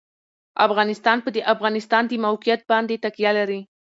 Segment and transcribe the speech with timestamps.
[0.65, 3.61] افغانستان په د افغانستان د موقعیت باندې تکیه لري.